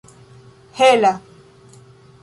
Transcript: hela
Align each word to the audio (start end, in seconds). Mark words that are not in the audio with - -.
hela 0.81 1.13